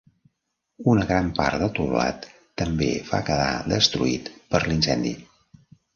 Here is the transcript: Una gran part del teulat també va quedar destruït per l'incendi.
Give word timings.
Una 0.93 1.03
gran 1.09 1.27
part 1.39 1.59
del 1.63 1.69
teulat 1.79 2.25
també 2.63 2.89
va 3.11 3.19
quedar 3.29 3.53
destruït 3.75 4.33
per 4.55 4.63
l'incendi. 4.65 5.13